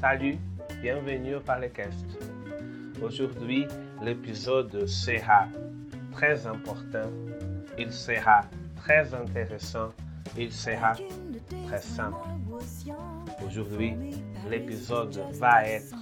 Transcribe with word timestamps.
Salut, 0.00 0.36
bienvenue 0.82 1.36
au 1.36 1.40
Parlecast. 1.40 2.04
Aujourd'hui, 3.02 3.66
l'épisode 4.02 4.86
sera 4.86 5.46
très 6.12 6.46
important, 6.46 7.10
il 7.78 7.90
sera 7.90 8.42
très 8.76 9.14
intéressant, 9.14 9.88
il 10.36 10.52
sera 10.52 10.92
très 11.66 11.80
simple. 11.80 12.18
Aujourd'hui, 13.46 13.94
l'épisode 14.50 15.18
va 15.32 15.66
être 15.66 15.96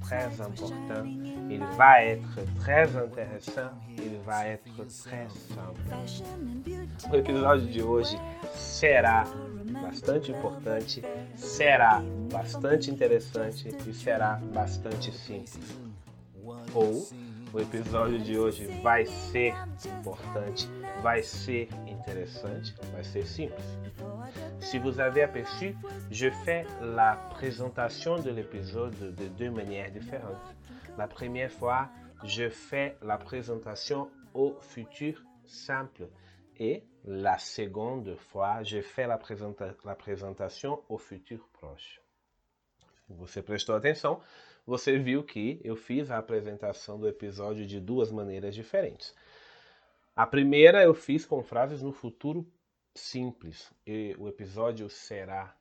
très 0.00 0.40
important, 0.40 1.04
il 1.50 1.62
va 1.76 2.04
être 2.04 2.38
très 2.60 2.96
intéressant, 2.96 3.70
il 3.98 4.18
va 4.24 4.46
être 4.46 4.76
très 4.76 5.26
simple. 5.28 5.80
O 7.10 7.16
episódio 7.16 8.00
de 8.00 8.18
será 8.54 9.24
bastante 9.82 10.30
importante, 10.30 11.02
será 11.36 12.02
bastante 12.30 12.90
interessante 12.90 13.68
e 13.86 13.92
será 13.92 14.36
bastante 14.52 15.12
simples. 15.12 15.78
Ou 16.74 17.06
o 17.52 17.60
episódio 17.60 18.18
de 18.18 18.38
hoje 18.38 18.66
vai 18.82 19.04
ser 19.04 19.54
importante, 19.98 20.68
vai 21.02 21.22
ser 21.22 21.68
interessante, 21.86 22.74
vai 22.92 23.04
ser 23.04 23.26
simples. 23.26 23.64
Si 24.60 24.78
vous 24.78 24.98
avez 24.98 25.22
aperçu, 25.22 25.76
je 26.10 26.30
fais 26.44 26.66
la 26.80 27.16
présentation 27.34 28.18
de 28.18 28.30
l'épisode 28.30 28.94
de 28.96 29.28
deux 29.28 29.50
manières 29.50 29.90
différentes. 29.90 30.54
La 30.96 31.06
première 31.06 31.50
fois, 31.50 31.88
je 32.24 32.48
fais 32.48 32.96
la 33.02 33.18
présentation 33.18 34.08
au 34.32 34.56
futur 34.60 35.22
simple 35.44 36.08
et 36.62 36.84
la 37.04 37.38
seconde 37.38 38.14
fois, 38.14 38.62
je 38.62 38.80
fais 38.80 39.08
la, 39.08 39.18
présenta 39.18 39.74
la 39.84 39.96
présentation 39.96 40.80
au 40.88 40.96
futur 40.96 41.48
proche. 41.52 42.00
Você 43.08 43.42
prestou 43.42 43.74
atenção, 43.74 44.20
você 44.64 44.96
viu 44.96 45.24
que 45.24 45.60
eu 45.64 45.74
fiz 45.74 46.08
a 46.08 46.18
apresentação 46.18 47.00
do 47.00 47.08
episódio 47.08 47.66
de 47.66 47.80
duas 47.80 48.12
maneiras 48.12 48.54
diferentes. 48.54 49.12
A 50.14 50.24
primeira 50.24 50.84
eu 50.84 50.94
fiz 50.94 51.26
com 51.26 51.42
frases 51.42 51.82
no 51.82 51.92
futuro 51.92 52.46
simples, 52.94 53.72
e 53.84 54.14
o 54.16 54.28
episódio 54.28 54.88
será. 54.88 55.56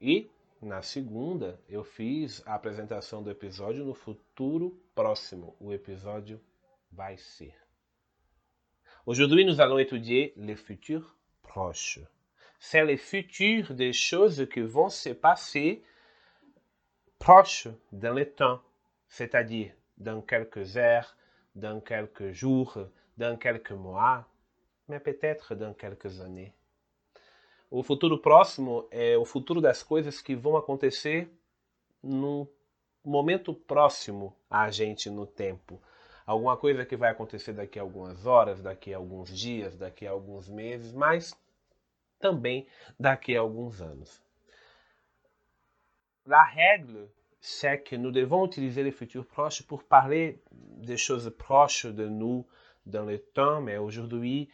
E 0.00 0.30
na 0.62 0.82
segunda 0.82 1.60
eu 1.68 1.82
fiz 1.82 2.46
a 2.46 2.54
apresentação 2.54 3.24
do 3.24 3.30
episódio 3.30 3.84
no 3.84 3.94
futuro 3.94 4.80
próximo, 4.94 5.56
o 5.58 5.72
episódio 5.72 6.40
vai 6.92 7.16
ser. 7.16 7.67
Aujourd'hui, 9.08 9.46
nous 9.46 9.58
allons 9.62 9.78
étudier 9.78 10.34
le 10.36 10.54
futur 10.54 11.16
proche. 11.40 11.98
C'est 12.60 12.84
le 12.84 12.98
futur 12.98 13.72
des 13.72 13.94
choses 13.94 14.46
qui 14.52 14.60
vont 14.60 14.90
se 14.90 15.08
passer 15.08 15.82
proche 17.18 17.68
dans 17.90 18.12
le 18.12 18.26
temps, 18.26 18.60
c'est-à-dire 19.08 19.72
dans 19.96 20.20
quelques 20.20 20.76
heures, 20.76 21.16
dans 21.54 21.80
quelques 21.80 22.32
jours, 22.32 22.76
dans 23.16 23.38
quelques 23.38 23.72
mois, 23.72 24.26
mais 24.88 25.00
peut-être 25.00 25.54
dans 25.54 25.72
quelques 25.72 26.20
années. 26.20 26.52
O 27.70 27.82
futuro 27.82 28.18
próximo 28.18 28.88
é 28.90 29.16
o 29.16 29.24
futuro 29.24 29.62
das 29.62 29.82
coisas 29.82 30.20
que 30.20 30.36
vão 30.36 30.54
acontecer 30.54 31.30
no 32.02 32.46
momento 33.02 33.54
próximo 33.54 34.36
a 34.50 34.70
gente 34.70 35.08
no 35.08 35.26
tempo. 35.26 35.80
Alguma 36.28 36.58
coisa 36.58 36.84
que 36.84 36.94
vai 36.94 37.10
acontecer 37.10 37.54
daqui 37.54 37.78
a 37.78 37.82
algumas 37.82 38.26
horas, 38.26 38.60
daqui 38.60 38.92
a 38.92 38.98
alguns 38.98 39.30
dias, 39.30 39.78
daqui 39.78 40.06
a 40.06 40.10
alguns 40.10 40.46
meses, 40.46 40.92
mas 40.92 41.34
também 42.20 42.66
daqui 43.00 43.34
a 43.34 43.40
alguns 43.40 43.80
anos. 43.80 44.22
La 46.26 46.44
règle, 46.44 47.08
c'est 47.40 47.78
que 47.78 47.96
nous 47.96 48.12
devons 48.12 48.44
utiliser 48.44 48.82
le 48.82 48.90
futur 48.90 49.24
proche 49.24 49.62
pour 49.62 49.82
parler 49.82 50.38
des 50.52 50.98
choses 50.98 51.34
proches 51.38 51.86
de 51.86 52.06
nous 52.06 52.44
dans 52.84 53.06
le 53.06 53.18
temps, 53.18 53.62
mais 53.62 53.78
aujourd'hui, 53.78 54.50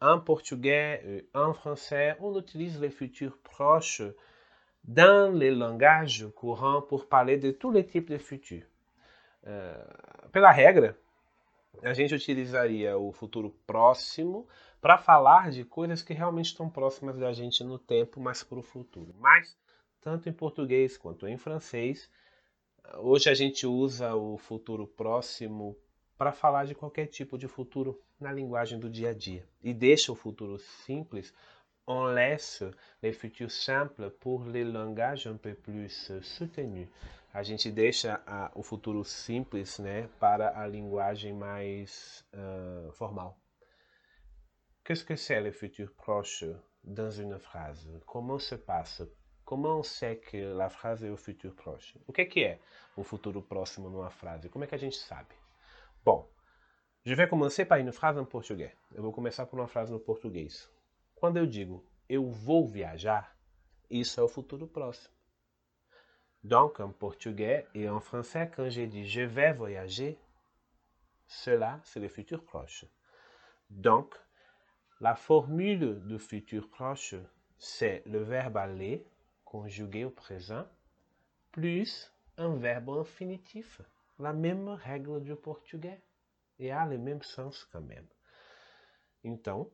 en 0.00 0.20
portugais 0.20 1.02
et 1.04 1.28
en 1.34 1.52
français, 1.52 2.16
on 2.20 2.38
utilise 2.38 2.80
le 2.80 2.88
futur 2.88 3.36
proche 3.38 4.00
dans 4.84 5.36
les 5.36 5.50
langages 5.50 6.24
courants 6.36 6.82
pour 6.82 7.08
parler 7.08 7.36
de 7.36 7.50
tous 7.50 7.72
les 7.72 7.84
types 7.84 8.10
de 8.10 8.18
futur. 8.18 8.62
Uh, 9.44 10.30
pela 10.32 10.52
regra, 10.52 10.94
a 11.82 11.94
gente 11.94 12.14
utilizaria 12.14 12.96
o 12.96 13.12
futuro 13.12 13.50
próximo 13.66 14.46
para 14.80 14.98
falar 14.98 15.50
de 15.50 15.64
coisas 15.64 16.02
que 16.02 16.14
realmente 16.14 16.46
estão 16.46 16.68
próximas 16.68 17.18
da 17.18 17.32
gente 17.32 17.62
no 17.64 17.78
tempo, 17.78 18.20
mas 18.20 18.42
para 18.42 18.58
o 18.58 18.62
futuro. 18.62 19.14
Mas, 19.18 19.56
tanto 20.00 20.28
em 20.28 20.32
português 20.32 20.96
quanto 20.96 21.26
em 21.26 21.36
francês, 21.36 22.10
hoje 22.98 23.28
a 23.28 23.34
gente 23.34 23.66
usa 23.66 24.14
o 24.14 24.38
futuro 24.38 24.86
próximo 24.86 25.76
para 26.16 26.32
falar 26.32 26.64
de 26.64 26.74
qualquer 26.74 27.06
tipo 27.06 27.36
de 27.36 27.46
futuro 27.46 28.00
na 28.18 28.32
linguagem 28.32 28.78
do 28.78 28.88
dia 28.88 29.10
a 29.10 29.14
dia. 29.14 29.46
E 29.62 29.74
deixa 29.74 30.10
o 30.10 30.16
futuro 30.16 30.58
simples, 30.58 31.32
on 31.86 32.06
laisse 32.06 32.62
le 33.02 33.12
futur 33.12 33.50
simple 33.50 34.10
pour 34.10 34.44
les 34.44 34.64
langages 34.64 35.26
un 35.26 35.36
peu 35.36 35.54
plus 35.54 36.12
soutenus. 36.22 36.88
A 37.32 37.42
gente 37.42 37.70
deixa 37.70 38.22
a, 38.26 38.50
o 38.54 38.62
futuro 38.62 39.04
simples 39.04 39.78
né, 39.78 40.08
para 40.18 40.58
a 40.58 40.66
linguagem 40.66 41.34
mais 41.34 42.24
uh, 42.32 42.90
formal. 42.92 43.36
Qu'est-ce 44.82 45.04
que 45.04 45.16
c'est 45.16 45.40
le 45.40 45.52
futur 45.52 45.92
proche 45.92 46.44
dans 46.82 47.10
une 47.10 47.38
phrase? 47.38 47.86
Comment 48.06 48.38
se 48.38 48.54
passe? 48.54 49.02
Comment 49.44 49.78
on 49.78 49.82
sait 49.82 50.16
que 50.16 50.54
la 50.54 50.68
phrase 50.68 51.04
est 51.04 51.10
au 51.10 51.16
futur 51.16 51.54
proche? 51.54 51.98
O 52.06 52.12
que 52.12 52.22
é, 52.22 52.24
que 52.24 52.44
é 52.44 52.58
o 52.96 53.04
futuro 53.04 53.42
próximo 53.42 53.90
numa 53.90 54.10
frase? 54.10 54.48
Como 54.48 54.64
é 54.64 54.66
que 54.66 54.74
a 54.74 54.78
gente 54.78 54.96
sabe? 54.96 55.34
Bom, 56.04 56.28
je 57.04 57.14
vais 57.14 57.28
commencer 57.28 57.66
par 57.66 57.78
une 57.78 57.92
phrase 57.92 58.18
en 58.18 58.24
portugais. 58.24 58.72
Eu 58.94 59.02
vou 59.02 59.12
começar 59.12 59.44
por 59.46 59.58
uma 59.58 59.68
frase 59.68 59.92
no 59.92 60.00
português. 60.00 60.68
Quando 61.16 61.38
eu 61.38 61.46
digo 61.46 61.84
eu 62.08 62.30
vou 62.30 62.68
viajar, 62.68 63.36
isso 63.90 64.20
é 64.20 64.22
o 64.22 64.28
futuro 64.28 64.68
próximo. 64.68 65.14
Donc, 66.44 66.78
en 66.78 66.92
portugais 66.92 67.66
et 67.74 67.88
en 67.88 68.00
français, 68.00 68.48
quand 68.54 68.68
j'ai 68.68 68.86
dit 68.86 69.04
je 69.04 69.22
vais 69.22 69.52
voyager, 69.52 70.16
cela, 71.26 71.80
c'est 71.82 71.98
le 71.98 72.08
futur 72.08 72.44
proche. 72.44 72.84
Donc, 73.68 74.14
la 75.00 75.16
formule 75.16 76.06
du 76.06 76.20
futur 76.20 76.68
proche, 76.68 77.16
c'est 77.58 78.02
le 78.06 78.22
verbe 78.22 78.58
aller 78.58 79.04
conjugué 79.44 80.04
au 80.04 80.10
présent, 80.10 80.66
plus 81.50 82.12
un 82.36 82.54
verbe 82.54 82.90
infinitif. 82.90 83.80
La 84.18 84.32
même 84.32 84.68
règle 84.68 85.22
du 85.22 85.34
português. 85.34 86.00
E 86.58 86.70
há 86.70 86.86
le 86.86 86.96
même 86.98 87.22
sens 87.22 87.64
quand 87.64 87.82
même. 87.82 88.06
Então, 89.22 89.70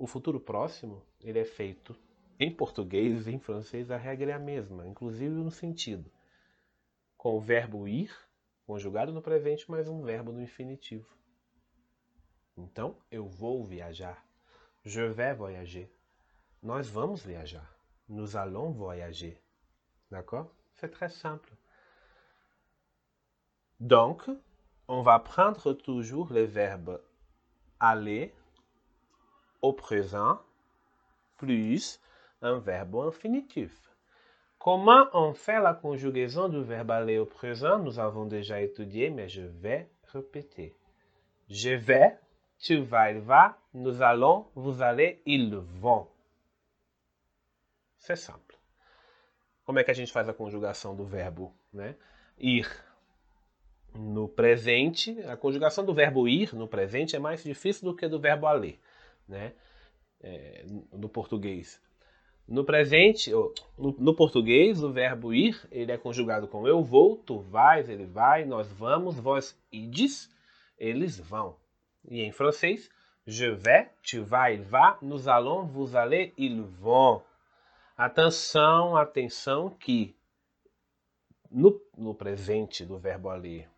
o 0.00 0.06
futuro 0.06 0.40
próximo, 0.40 1.04
ele 1.20 1.38
é 1.38 1.44
feito 1.44 1.94
em 2.38 2.50
português 2.50 3.26
e 3.26 3.32
em 3.32 3.38
francês, 3.38 3.90
a 3.90 3.98
regra 3.98 4.30
é 4.30 4.34
a 4.34 4.38
mesma, 4.38 4.86
inclusive 4.86 5.34
no 5.34 5.50
sentido. 5.50 6.10
Com 7.18 7.36
o 7.36 7.40
verbo 7.40 7.86
ir, 7.86 8.10
conjugado 8.66 9.12
no 9.12 9.20
presente, 9.20 9.70
mais 9.70 9.88
um 9.88 10.00
verbo 10.00 10.32
no 10.32 10.40
infinitivo. 10.40 11.06
Então, 12.56 12.96
eu 13.10 13.28
vou 13.28 13.62
viajar. 13.62 14.24
Je 14.82 15.06
vais 15.06 15.36
voyager. 15.36 15.92
Nós 16.62 16.88
vamos 16.88 17.22
viajar. 17.22 17.70
Nous 18.08 18.36
allons 18.36 18.72
voyager. 18.72 19.38
D'accord? 20.10 20.50
C'est 20.76 20.88
très 20.88 21.10
simple. 21.10 21.52
Donc, 23.78 24.26
on 24.88 25.02
va 25.02 25.18
prendre 25.18 25.74
toujours 25.74 26.32
le 26.32 26.44
verbe 26.44 27.02
aller 27.78 28.34
au 29.62 29.72
présent 29.72 30.40
plus 31.36 32.00
un 32.42 32.58
verbe 32.58 32.96
infinitif. 32.96 33.72
Comment 34.58 35.06
on 35.14 35.32
fait 35.32 35.60
la 35.60 35.74
conjugaison 35.74 36.48
du 36.48 36.62
verbe 36.62 36.90
aller 36.90 37.18
au 37.18 37.24
présent 37.24 37.78
Nous 37.78 37.98
avons 37.98 38.26
déjà 38.26 38.60
étudié, 38.60 39.10
mais 39.10 39.28
je 39.28 39.42
vais 39.42 39.88
répéter. 40.12 40.74
Je 41.48 41.70
vais, 41.70 42.18
tu 42.58 42.76
vas, 42.82 43.10
il 43.10 43.20
va, 43.20 43.56
nous 43.72 44.02
allons, 44.02 44.46
vous 44.54 44.82
allez, 44.82 45.22
ils 45.24 45.54
vont. 45.56 46.06
C'est 47.96 48.16
simple. 48.16 48.50
Como 49.70 49.78
é 49.78 49.84
que 49.84 49.90
a 49.92 49.94
gente 49.94 50.10
faz 50.10 50.28
a 50.28 50.34
conjugação 50.34 50.96
do 50.96 51.04
verbo 51.04 51.54
né? 51.72 51.94
ir? 52.36 52.68
No 53.94 54.28
presente, 54.28 55.20
a 55.22 55.36
conjugação 55.36 55.84
do 55.84 55.94
verbo 55.94 56.26
ir 56.28 56.54
no 56.56 56.66
presente 56.66 57.14
é 57.14 57.18
mais 57.18 57.44
difícil 57.44 57.84
do 57.84 57.94
que 57.94 58.08
do 58.08 58.18
verbo 58.18 58.46
aller, 58.46 58.80
né? 59.30 59.54
É, 60.22 60.64
no 60.92 61.08
português. 61.08 61.80
No 62.46 62.64
presente, 62.64 63.30
no, 63.30 63.54
no, 63.78 64.14
português, 64.14 64.82
o 64.82 64.92
verbo 64.92 65.32
ir 65.32 65.56
ele 65.70 65.92
é 65.92 65.96
conjugado 65.96 66.48
com 66.48 66.66
eu 66.66 66.82
vou, 66.82 67.16
tu 67.16 67.38
vais, 67.38 67.88
ele 67.88 68.04
vai, 68.04 68.44
nós 68.44 68.70
vamos, 68.72 69.20
vós 69.20 69.56
ides, 69.70 70.28
eles 70.76 71.18
vão. 71.18 71.56
E 72.08 72.20
em 72.22 72.32
francês, 72.32 72.90
je 73.24 73.50
vais, 73.50 73.88
tu 74.02 74.24
vas, 74.24 74.52
il 74.52 74.62
va, 74.62 74.98
nous 75.00 75.28
allons, 75.28 75.64
vous 75.64 75.94
allez, 75.94 76.34
ils 76.36 76.60
vont. 76.60 77.22
Atenção, 77.96 78.96
atenção 78.96 79.70
que 79.70 80.16
no, 81.50 81.80
no 81.96 82.14
presente 82.14 82.84
do 82.84 82.98
verbo 82.98 83.28
aller, 83.28 83.68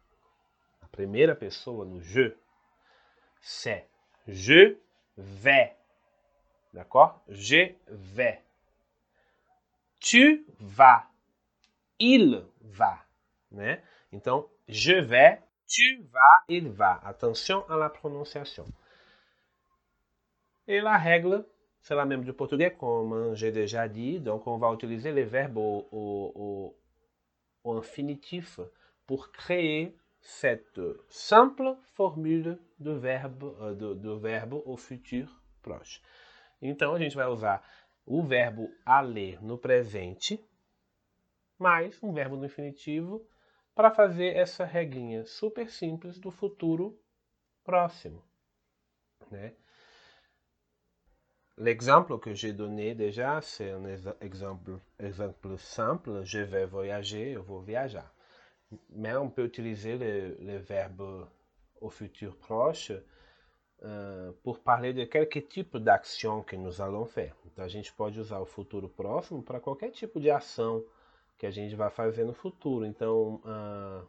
a 0.80 0.86
primeira 0.86 1.34
pessoa, 1.34 1.84
no 1.84 2.00
je, 2.00 2.34
c'est 3.40 3.86
je 4.26 4.78
vais. 5.16 5.76
D'accord? 6.72 7.22
Je 7.28 7.72
vais. 7.88 8.42
Tu 10.00 10.46
vas. 10.58 11.04
Il 11.98 12.44
va. 12.60 12.98
Né? 13.52 13.80
Je 14.68 14.92
vais, 14.92 15.40
tu 15.66 16.02
vas, 16.12 16.44
il 16.48 16.70
va. 16.70 17.00
Attention 17.04 17.68
à 17.68 17.76
la 17.76 17.88
prononciation. 17.88 18.66
Et 20.66 20.80
la 20.80 20.96
règle, 20.96 21.46
c'est 21.80 21.94
la 21.94 22.04
même 22.04 22.24
du 22.24 22.32
portugais, 22.32 22.72
comme 22.72 23.34
j'ai 23.34 23.52
déjà 23.52 23.88
dit. 23.88 24.20
Donc, 24.20 24.46
on 24.46 24.58
va 24.58 24.72
utiliser 24.72 25.12
les 25.12 25.24
verbes 25.24 25.58
au 25.58 26.76
infinitif 27.64 28.60
pour 29.06 29.32
créer 29.32 29.96
cette 30.22 30.80
simple 31.08 31.76
formule 31.94 32.58
de 32.78 32.92
verbe, 32.92 33.76
de, 33.76 33.94
de 33.94 34.18
verbo 34.18 34.62
au 34.64 34.76
futur 34.76 35.28
proche. 35.60 36.00
Então, 36.60 36.94
a 36.94 36.98
gente 36.98 37.16
vai 37.16 37.26
usar 37.26 37.62
o 38.06 38.22
verbo 38.22 38.70
aller 38.86 39.42
no 39.42 39.58
presente, 39.58 40.40
mais 41.58 42.00
um 42.02 42.12
verbo 42.12 42.36
no 42.36 42.46
infinitivo, 42.46 43.26
para 43.74 43.90
fazer 43.90 44.36
essa 44.36 44.64
regrinha 44.64 45.24
super 45.24 45.68
simples 45.68 46.18
do 46.20 46.30
futuro 46.30 46.98
próximo. 47.64 48.22
Né? 49.30 49.54
L'exemple 51.58 52.18
que 52.18 52.32
j'ai 52.32 52.52
donné 52.52 52.94
déjà, 52.94 53.40
c'est 53.40 53.70
un 53.70 53.84
exemple, 54.20 54.78
exemple 54.98 55.58
simple. 55.58 56.22
Je 56.24 56.40
vais 56.40 56.66
voyager, 56.66 57.32
eu 57.32 57.42
vou 57.42 57.60
viajar. 57.60 58.12
Mais 58.90 59.16
on 59.16 59.28
peut 59.28 59.44
utiliser 59.44 59.96
le, 59.96 60.36
le 60.40 60.58
verbe 60.58 61.28
au 61.80 61.90
futur 61.90 62.36
proche 62.36 62.92
uh, 63.82 64.32
pour 64.42 64.60
parler 64.60 64.92
de 64.92 65.04
quelque 65.04 65.40
tipo 65.40 65.78
d'action 65.78 66.42
que 66.42 66.56
nous 66.56 66.80
allons 66.80 67.04
faire. 67.04 67.34
Então 67.46 67.64
a 67.64 67.68
gente 67.68 67.92
pode 67.92 68.18
usar 68.18 68.40
o 68.40 68.46
futuro 68.46 68.88
próximo 68.88 69.42
para 69.42 69.60
qualquer 69.60 69.90
tipo 69.90 70.20
de 70.20 70.30
ação 70.30 70.84
que 71.38 71.46
a 71.46 71.50
gente 71.50 71.74
vai 71.74 71.90
fazer 71.90 72.24
no 72.24 72.32
futuro. 72.32 72.86
Então, 72.86 73.42
uh, 73.44 74.06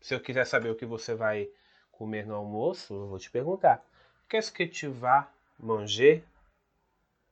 se 0.00 0.14
eu 0.14 0.20
quiser 0.20 0.44
saber 0.44 0.70
o 0.70 0.76
que 0.76 0.86
você 0.86 1.14
vai 1.14 1.48
comer 1.90 2.26
no 2.26 2.34
almoço, 2.34 2.94
eu 2.94 3.08
vou 3.08 3.18
te 3.18 3.30
perguntar: 3.30 3.84
Qu'est-ce 4.28 4.52
que 4.52 4.66
tu 4.66 4.90
vas 4.90 5.26
manger 5.58 6.22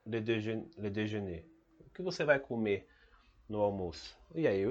le, 0.06 0.18
le 0.20 0.90
déjeuner? 0.90 1.44
O 1.86 1.90
que 1.90 2.02
você 2.02 2.24
vai 2.24 2.40
comer 2.40 2.88
no 3.48 3.60
almoço? 3.60 4.16
E 4.34 4.46
aí 4.48 4.64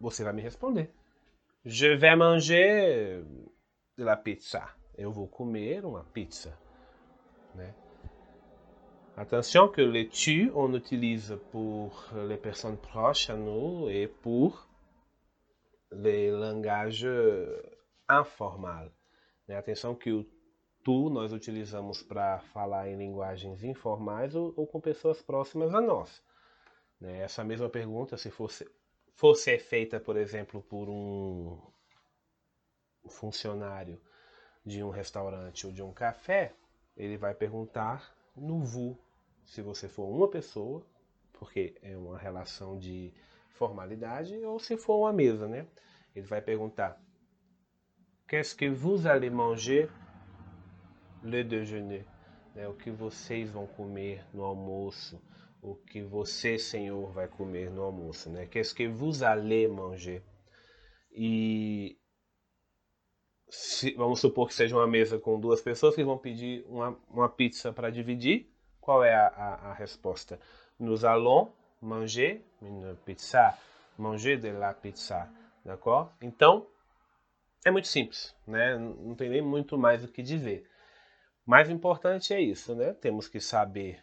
você 0.00 0.24
vai 0.24 0.32
me 0.32 0.40
responder. 0.40 0.90
Je 1.64 1.86
vais 1.86 2.16
manger 2.16 3.22
de 3.96 4.04
la 4.04 4.16
pizza. 4.16 4.68
Eu 4.98 5.12
vou 5.12 5.28
comer 5.28 5.84
uma 5.84 6.04
pizza. 6.04 6.52
Né? 7.54 7.72
Que 9.72 9.82
le 9.82 10.08
tu, 10.08 10.50
on 10.54 10.74
utilise 10.74 11.36
pour 11.52 12.08
les 12.26 12.36
personnes 12.36 12.78
proches 12.78 13.30
à 13.30 13.36
nous 13.36 13.88
et 13.90 14.08
pour 14.08 14.66
les 15.92 16.30
langages 16.32 17.06
informais. 18.08 18.90
Né? 19.46 19.56
Atenção 19.56 19.94
que 19.94 20.10
o 20.10 20.24
tu 20.82 21.10
nós 21.10 21.32
utilizamos 21.32 22.02
para 22.02 22.40
falar 22.52 22.88
em 22.88 22.96
linguagens 22.96 23.62
informais 23.62 24.34
ou, 24.34 24.52
ou, 24.56 24.66
com 24.66 24.80
pessoas 24.80 25.22
próximas 25.22 25.72
a 25.74 25.80
nós. 25.80 26.22
Né? 27.00 27.20
Essa 27.20 27.44
mesma 27.44 27.68
pergunta, 27.68 28.16
se 28.16 28.30
fosse, 28.30 28.68
fosse 29.14 29.58
feita, 29.58 30.00
por 30.00 30.16
exemplo, 30.16 30.62
por 30.62 30.88
um 30.88 31.58
funcionário 33.08 34.00
de 34.64 34.82
um 34.82 34.90
restaurante 34.90 35.66
ou 35.66 35.72
de 35.72 35.82
um 35.82 35.92
café, 35.92 36.54
ele 36.96 37.16
vai 37.16 37.34
perguntar 37.34 38.14
no 38.36 38.60
vous, 38.60 38.96
se 39.44 39.60
você 39.60 39.88
for 39.88 40.08
uma 40.08 40.28
pessoa, 40.28 40.86
porque 41.32 41.76
é 41.82 41.96
uma 41.96 42.18
relação 42.18 42.78
de 42.78 43.12
formalidade, 43.50 44.36
ou 44.44 44.58
se 44.58 44.76
for 44.76 44.98
uma 44.98 45.12
mesa, 45.12 45.48
né? 45.48 45.66
Ele 46.14 46.26
vai 46.26 46.40
perguntar: 46.40 47.00
Qu'est-ce 48.28 48.54
que 48.54 48.68
vous 48.68 49.06
allez 49.06 49.30
manger 49.30 49.90
le 51.22 51.42
déjeuner? 51.44 52.06
É, 52.54 52.68
o 52.68 52.74
que 52.74 52.90
vocês 52.90 53.50
vão 53.50 53.66
comer 53.66 54.24
no 54.32 54.44
almoço? 54.44 55.20
O 55.62 55.76
que 55.76 56.02
você, 56.02 56.58
senhor, 56.58 57.12
vai 57.12 57.28
comer 57.28 57.70
no 57.70 57.82
almoço, 57.82 58.28
né? 58.28 58.46
Qu'est-ce 58.46 58.74
que 58.74 58.88
vous 58.88 59.22
allez 59.22 59.70
manger? 59.70 60.20
E 61.12 61.96
se, 63.48 63.94
vamos 63.94 64.18
supor 64.18 64.48
que 64.48 64.54
seja 64.54 64.74
uma 64.74 64.88
mesa 64.88 65.20
com 65.20 65.38
duas 65.38 65.62
pessoas 65.62 65.94
que 65.94 66.02
vão 66.02 66.18
pedir 66.18 66.64
uma, 66.66 66.98
uma 67.08 67.28
pizza 67.28 67.72
para 67.72 67.90
dividir. 67.90 68.50
Qual 68.80 69.04
é 69.04 69.14
a, 69.14 69.28
a, 69.28 69.54
a, 69.70 69.74
resposta? 69.74 70.40
Nous 70.80 71.04
allons 71.04 71.52
manger 71.80 72.44
une 72.60 72.96
pizza. 73.04 73.56
Manger 73.96 74.40
de 74.40 74.50
la 74.50 74.74
pizza. 74.74 75.30
D'accord? 75.64 76.10
Então, 76.20 76.66
é 77.64 77.70
muito 77.70 77.86
simples, 77.86 78.34
né? 78.44 78.76
Não 78.76 79.14
tem 79.14 79.28
nem 79.28 79.42
muito 79.42 79.78
mais 79.78 80.02
o 80.02 80.08
que 80.08 80.22
dizer. 80.22 80.68
Mais 81.46 81.70
importante 81.70 82.34
é 82.34 82.40
isso, 82.40 82.74
né? 82.74 82.94
Temos 82.94 83.28
que 83.28 83.38
saber 83.38 84.02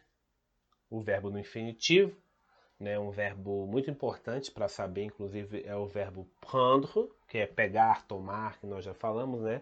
o 0.90 1.00
verbo 1.02 1.30
no 1.30 1.40
infinitivo, 1.40 2.16
né, 2.80 2.98
um 2.98 3.12
verbo 3.12 3.68
muito 3.68 3.90
importante 3.92 4.52
para 4.52 4.68
saber, 4.68 5.04
inclusive, 5.04 5.64
é 5.66 5.76
o 5.76 5.86
verbo 5.86 6.28
prendre, 6.40 7.10
que 7.28 7.38
é 7.38 7.46
pegar, 7.46 8.08
tomar, 8.08 8.58
que 8.60 8.66
nós 8.66 8.86
já 8.86 8.94
falamos, 8.94 9.42
né? 9.42 9.62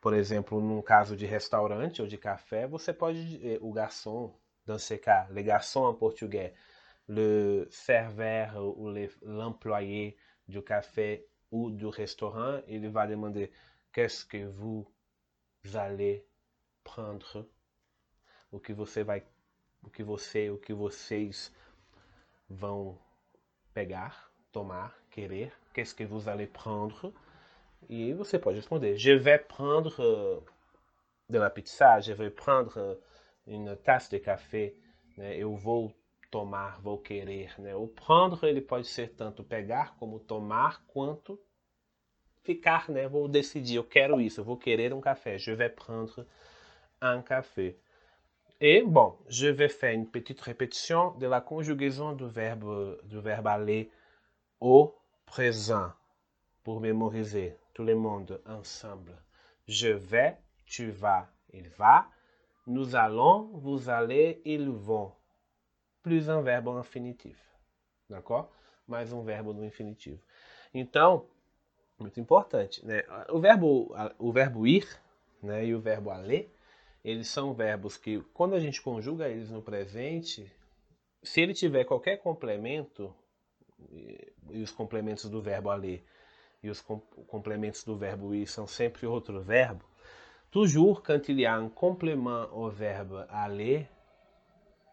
Por 0.00 0.12
exemplo, 0.14 0.60
num 0.60 0.82
caso 0.82 1.16
de 1.16 1.26
restaurante 1.26 2.02
ou 2.02 2.08
de 2.08 2.18
café, 2.18 2.66
você 2.66 2.92
pode, 2.92 3.40
eh, 3.46 3.58
o 3.60 3.72
garçom, 3.72 4.34
dans 4.66 4.78
ce 4.82 5.00
le 5.30 5.42
garçon 5.42 5.84
en 5.86 5.94
portugais, 5.94 6.52
le 7.08 7.66
serveur 7.70 8.56
ou 8.56 8.88
l'employé 9.22 10.16
du 10.46 10.60
café 10.62 11.24
ou 11.50 11.70
du 11.70 11.86
restaurant, 11.86 12.60
ele 12.66 12.88
vai 12.88 13.06
demander 13.06 13.50
qu'est-ce 13.92 14.24
que 14.24 14.44
vous 14.44 14.86
allez 15.74 16.24
prendre? 16.82 17.48
O 18.50 18.58
que 18.60 18.72
você 18.72 19.02
vai, 19.04 19.24
o 19.86 19.90
que 19.90 20.02
você, 20.02 20.50
o 20.50 20.58
que 20.58 20.74
vocês 20.74 21.52
vão 22.48 22.98
pegar, 23.72 24.30
tomar, 24.52 24.94
querer. 25.10 25.52
Qu'est-ce 25.72 25.94
que 25.94 26.04
vous 26.04 26.28
allez 26.28 26.48
prendre? 26.48 27.14
E 27.88 28.12
você 28.14 28.38
pode 28.38 28.56
responder: 28.56 28.96
Je 28.96 29.12
vais 29.16 29.38
prendre 29.38 30.42
de 31.28 31.38
la 31.38 31.50
pizza, 31.50 32.00
je 32.00 32.12
vais 32.12 32.30
prendre 32.30 32.98
une 33.46 33.76
tasse 33.76 34.10
de 34.10 34.18
café. 34.18 34.74
Né? 35.16 35.36
Eu 35.36 35.54
vou 35.56 35.92
tomar, 36.30 36.80
vou 36.80 36.98
querer. 36.98 37.54
Né? 37.60 37.74
O 37.74 37.86
prendre 37.86 38.48
ele 38.48 38.60
pode 38.60 38.86
ser 38.86 39.14
tanto 39.14 39.44
pegar 39.44 39.96
como 39.98 40.18
tomar, 40.18 40.84
quanto 40.86 41.38
ficar, 42.42 42.88
né? 42.88 43.08
Vou 43.08 43.26
decidir, 43.28 43.76
eu 43.76 43.84
quero 43.84 44.20
isso, 44.20 44.40
eu 44.40 44.44
vou 44.44 44.56
querer 44.56 44.92
um 44.94 45.00
café. 45.00 45.36
Je 45.36 45.52
vais 45.52 45.74
prendre 45.74 46.26
un 47.02 47.22
café. 47.22 47.74
Et 48.60 48.82
bon, 48.82 49.14
je 49.28 49.48
vais 49.48 49.68
faire 49.68 49.92
une 49.92 50.08
petite 50.08 50.40
répétition 50.40 51.10
de 51.18 51.26
la 51.26 51.42
conjugaison 51.42 52.12
du 52.12 52.26
verbe, 52.26 52.98
verbe 53.04 53.46
aller 53.48 53.90
au 54.60 54.94
présent 55.26 55.92
pour 56.64 56.80
mémoriser 56.80 57.54
tout 57.74 57.84
le 57.84 57.94
monde 57.94 58.40
ensemble. 58.46 59.12
Je 59.68 59.88
vais, 59.88 60.38
tu 60.64 60.90
vas, 60.90 61.28
il 61.52 61.68
va. 61.68 62.08
Nous 62.66 62.96
allons, 62.96 63.50
vous 63.52 63.90
allez, 63.90 64.40
ils 64.46 64.70
vont. 64.70 65.12
Plus 66.02 66.30
um 66.30 66.40
verbo 66.40 66.78
infinitivo. 66.78 67.38
D'accord? 68.08 68.48
Mais 68.88 69.12
um 69.12 69.22
verbo 69.22 69.52
no 69.52 69.64
infinitivo. 69.64 70.22
Então, 70.72 71.26
muito 71.98 72.18
importante, 72.20 72.84
né? 72.86 73.02
O 73.28 73.38
verbo, 73.38 73.94
o 74.18 74.66
ir 74.66 74.86
né, 75.42 75.66
e 75.66 75.74
o 75.74 75.80
verbo 75.80 76.10
aller 76.10 76.55
eles 77.06 77.28
são 77.28 77.54
verbos 77.54 77.96
que, 77.96 78.20
quando 78.34 78.56
a 78.56 78.58
gente 78.58 78.82
conjuga 78.82 79.28
eles 79.28 79.48
no 79.48 79.62
presente, 79.62 80.52
se 81.22 81.40
ele 81.40 81.54
tiver 81.54 81.84
qualquer 81.84 82.16
complemento, 82.16 83.14
e 84.50 84.60
os 84.60 84.72
complementos 84.72 85.30
do 85.30 85.40
verbo 85.40 85.70
aller 85.70 86.04
e 86.60 86.68
os 86.68 86.80
complementos 86.80 87.84
do 87.84 87.96
verbo 87.96 88.34
ir 88.34 88.48
são 88.48 88.66
sempre 88.66 89.06
outro 89.06 89.40
verbo, 89.40 89.84
toujours 90.50 91.00
quand 91.00 91.28
il 91.28 91.38
y 91.38 91.46
a 91.46 91.56
un 91.56 91.68
complément 91.68 92.48
au 92.50 92.68
verbe 92.70 93.24
aller, 93.28 93.88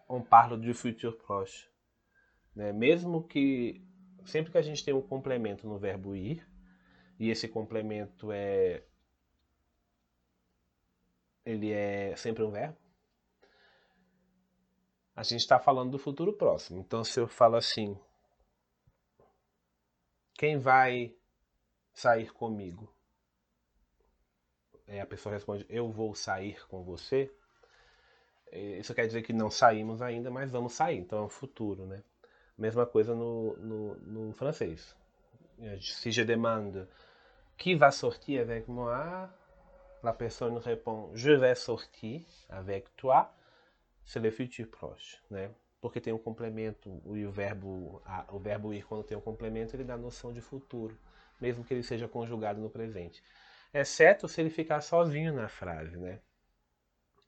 on 0.08 0.22
parle 0.22 0.56
du 0.56 0.72
futur 0.76 1.14
proche. 1.14 1.68
Né? 2.56 2.72
Mesmo 2.72 3.24
que, 3.24 3.82
sempre 4.24 4.52
que 4.52 4.58
a 4.60 4.62
gente 4.62 4.86
tem 4.86 4.94
um 4.94 5.02
complemento 5.02 5.68
no 5.68 5.80
verbo 5.80 6.16
ir, 6.16 6.48
e 7.20 7.32
esse 7.32 7.48
complemento 7.48 8.32
é 8.32 8.84
ele 11.46 11.72
é 11.72 12.16
sempre 12.16 12.44
um 12.44 12.52
verbo. 12.52 12.78
A 15.16 15.24
gente 15.24 15.42
está 15.42 15.60
falando 15.60 15.92
do 15.92 16.00
futuro 16.00 16.34
próximo. 16.34 16.80
Então, 16.80 17.04
se 17.04 17.20
eu 17.20 17.28
falo 17.28 17.56
assim, 17.56 17.98
quem 20.34 20.58
vai 20.58 21.16
sair 21.94 22.32
comigo? 22.34 22.92
E 24.88 25.00
a 25.00 25.06
pessoa 25.06 25.34
responde, 25.34 25.66
eu 25.70 25.92
vou 25.92 26.16
sair 26.16 26.66
com 26.68 26.84
você. 26.84 27.32
Isso 28.52 28.94
quer 28.94 29.08
dizer 29.08 29.22
que 29.24 29.34
não 29.34 29.50
saímos 29.50 30.02
ainda, 30.02 30.30
mas 30.30 30.52
vamos 30.52 30.74
sair. 30.74 30.98
Então 30.98 31.20
é 31.20 31.22
um 31.24 31.30
futuro, 31.30 31.86
né? 31.86 32.04
Mesma 32.58 32.86
coisa 32.86 33.16
no, 33.16 33.56
no, 33.58 33.96
no 33.96 34.34
francês. 34.34 34.96
Si 35.80 36.12
je 36.12 36.26
demande 36.26 36.88
qui 37.58 37.76
va 37.76 37.92
sortir 37.92 38.40
avec 38.40 38.68
moi, 38.68 39.30
la 40.04 40.14
personne 40.14 40.58
répond 40.58 41.10
je 41.16 41.32
vais 41.32 41.56
sortir 41.56 42.22
avec 42.50 42.96
toi. 42.96 43.34
C'est 44.06 44.20
le 44.20 44.32
futur 44.32 44.68
proche, 44.70 45.22
né? 45.32 45.50
Porque 45.82 46.02
tem 46.02 46.14
um 46.14 46.18
complemento 46.18 47.02
e 47.16 47.26
o 47.26 47.32
verbo, 47.32 48.02
a, 48.06 48.26
o 48.34 48.40
verbo 48.40 48.74
ir 48.74 48.86
quando 48.86 49.04
tem 49.04 49.18
um 49.18 49.22
complemento 49.22 49.76
ele 49.76 49.84
dá 49.84 49.98
noção 49.98 50.34
de 50.34 50.42
futuro, 50.42 50.98
mesmo 51.40 51.64
que 51.64 51.74
ele 51.74 51.84
seja 51.84 52.08
conjugado 52.08 52.60
no 52.60 52.70
presente. 52.70 53.24
Exceto 53.74 54.28
se 54.28 54.42
ele 54.42 54.50
ficar 54.50 54.82
sozinho 54.82 55.34
na 55.34 55.48
frase, 55.48 55.98
né? 55.98 56.20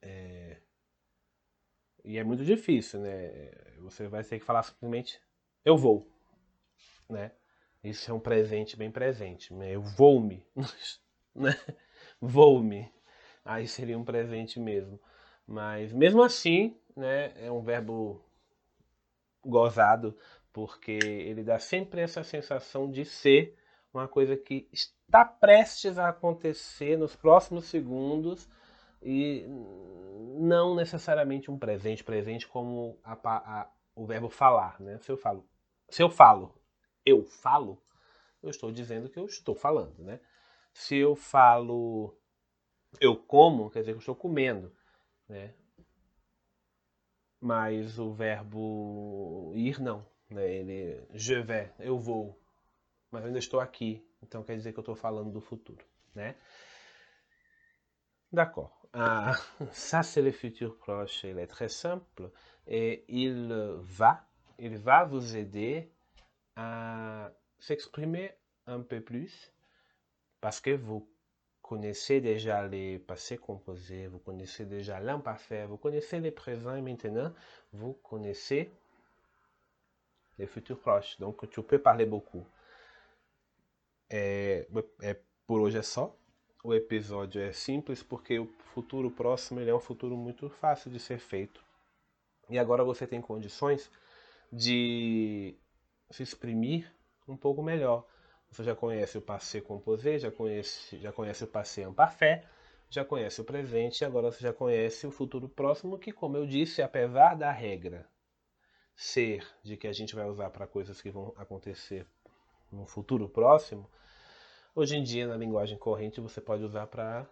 É, 0.02 0.58
e 2.04 2.18
é 2.18 2.24
muito 2.24 2.44
difícil, 2.44 3.00
né? 3.00 3.50
Você 3.80 4.06
vai 4.06 4.22
ter 4.22 4.38
que 4.38 4.44
falar 4.44 4.62
simplesmente 4.62 5.20
eu 5.64 5.76
vou, 5.76 6.08
né? 7.08 7.32
Isso 7.82 8.10
é 8.10 8.14
um 8.14 8.20
presente 8.20 8.76
bem 8.76 8.90
presente, 8.90 9.52
né? 9.52 9.72
Eu 9.72 9.82
vou-me, 9.82 10.46
né? 11.34 11.54
Vou-me. 12.20 12.90
Aí 13.44 13.66
seria 13.68 13.98
um 13.98 14.04
presente 14.04 14.58
mesmo. 14.58 15.00
Mas 15.46 15.92
mesmo 15.92 16.22
assim, 16.22 16.76
né, 16.96 17.32
é 17.36 17.50
um 17.50 17.62
verbo 17.62 18.20
gozado, 19.44 20.16
porque 20.52 20.92
ele 20.92 21.44
dá 21.44 21.58
sempre 21.58 22.00
essa 22.00 22.24
sensação 22.24 22.90
de 22.90 23.04
ser 23.04 23.56
uma 23.92 24.08
coisa 24.08 24.36
que 24.36 24.68
está 24.72 25.24
prestes 25.24 25.98
a 25.98 26.08
acontecer 26.08 26.98
nos 26.98 27.14
próximos 27.14 27.66
segundos 27.66 28.48
e 29.02 29.46
não 30.38 30.74
necessariamente 30.74 31.50
um 31.50 31.58
presente, 31.58 32.02
presente 32.02 32.46
como 32.46 32.98
a, 33.04 33.12
a, 33.12 33.70
o 33.94 34.04
verbo 34.04 34.28
falar, 34.28 34.80
né? 34.80 34.98
Se 34.98 35.10
eu 35.10 35.16
falo, 35.16 35.48
se 35.88 36.02
eu 36.02 36.10
falo, 36.10 36.54
eu 37.04 37.24
falo, 37.24 37.80
eu 38.42 38.50
estou 38.50 38.72
dizendo 38.72 39.08
que 39.08 39.18
eu 39.18 39.26
estou 39.26 39.54
falando, 39.54 40.02
né? 40.02 40.20
Se 40.78 40.98
eu 40.98 41.16
falo, 41.16 42.14
eu 43.00 43.16
como, 43.16 43.70
quer 43.70 43.80
dizer 43.80 43.92
que 43.92 43.96
eu 43.96 44.00
estou 44.00 44.14
comendo, 44.14 44.70
né? 45.26 45.54
Mas 47.40 47.98
o 47.98 48.12
verbo 48.12 49.52
ir 49.54 49.80
não, 49.80 50.06
né? 50.28 50.46
Ele, 50.54 51.02
je 51.14 51.40
vais, 51.40 51.70
eu 51.78 51.98
vou, 51.98 52.38
mas 53.10 53.22
eu 53.22 53.28
ainda 53.28 53.38
estou 53.38 53.58
aqui, 53.58 54.06
então 54.22 54.44
quer 54.44 54.54
dizer 54.54 54.74
que 54.74 54.78
eu 54.78 54.82
estou 54.82 54.94
falando 54.94 55.32
do 55.32 55.40
futuro, 55.40 55.82
né? 56.14 56.36
D'accord. 58.30 58.70
Ah, 58.92 59.32
ça, 59.72 60.02
c'est 60.02 60.22
le 60.22 60.30
futur 60.30 60.76
proche. 60.76 61.24
Il 61.24 61.38
est 61.38 61.46
très 61.46 61.70
simple 61.70 62.30
et 62.66 63.02
il 63.08 63.50
va, 63.80 64.28
il 64.58 64.76
va 64.76 65.04
vous 65.04 65.36
aider 65.36 65.90
à 66.54 67.32
s'exprimer 67.58 68.34
un 68.66 68.82
peu 68.82 69.00
plus 69.00 69.55
parce 70.46 70.60
que 70.60 70.70
vous 70.70 71.04
connaissez 71.60 72.20
déjà 72.20 72.68
les 72.68 73.00
passés 73.00 73.36
composés, 73.36 74.06
vous 74.06 74.20
connaissez 74.20 74.64
déjà 74.64 75.00
l'imparfait, 75.00 75.66
vous 75.66 75.76
connaissez 75.76 76.20
les 76.20 76.30
présents 76.30 76.76
et 76.76 76.80
maintenant 76.80 77.32
vous 77.72 77.94
connaissez 77.94 78.70
les 80.38 80.46
futurs 80.46 80.78
proches. 80.78 81.18
Donc 81.18 81.50
tu 81.50 81.60
peux 81.64 81.80
parler 81.80 82.06
beaucoup. 82.06 82.46
É, 84.08 84.68
é, 85.02 85.16
por 85.48 85.60
hoje 85.60 85.78
é 85.78 85.82
só. 85.82 86.16
O 86.62 86.72
episódio 86.72 87.40
é 87.42 87.50
simples 87.50 88.04
porque 88.04 88.38
o 88.38 88.46
futuro 88.72 89.10
próximo 89.10 89.58
é 89.58 89.74
um 89.74 89.80
futuro 89.80 90.16
muito 90.16 90.48
fácil 90.48 90.92
de 90.92 91.00
ser 91.00 91.18
feito. 91.18 91.60
E 92.48 92.56
agora 92.56 92.84
você 92.84 93.04
tem 93.04 93.20
condições 93.20 93.90
de 94.52 95.56
se 96.08 96.22
exprimir 96.22 96.88
um 97.26 97.36
pouco 97.36 97.64
melhor. 97.64 98.06
Você 98.56 98.64
já 98.64 98.74
conhece 98.74 99.18
o 99.18 99.20
passé 99.20 99.60
composé, 99.60 100.18
já 100.18 100.30
conhece, 100.30 100.96
já 100.96 101.12
conhece 101.12 101.44
o 101.44 101.46
passé 101.46 101.82
imparfait, 101.82 102.42
já 102.88 103.04
conhece 103.04 103.38
o 103.38 103.44
presente 103.44 104.00
e 104.00 104.04
agora 104.06 104.32
você 104.32 104.40
já 104.40 104.50
conhece 104.50 105.06
o 105.06 105.10
futuro 105.10 105.46
próximo, 105.46 105.98
que, 105.98 106.10
como 106.10 106.38
eu 106.38 106.46
disse, 106.46 106.80
apesar 106.80 107.34
da 107.34 107.52
regra 107.52 108.08
ser 108.96 109.46
de 109.62 109.76
que 109.76 109.86
a 109.86 109.92
gente 109.92 110.14
vai 110.14 110.24
usar 110.24 110.48
para 110.48 110.66
coisas 110.66 111.02
que 111.02 111.10
vão 111.10 111.34
acontecer 111.36 112.06
no 112.72 112.86
futuro 112.86 113.28
próximo, 113.28 113.90
hoje 114.74 114.96
em 114.96 115.02
dia 115.02 115.26
na 115.26 115.36
linguagem 115.36 115.76
corrente 115.76 116.18
você 116.18 116.40
pode 116.40 116.64
usar 116.64 116.86
para 116.86 117.28